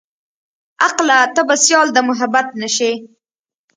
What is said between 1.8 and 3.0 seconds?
د محبت نه شې.